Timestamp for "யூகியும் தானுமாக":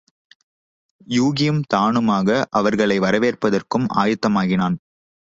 1.07-2.45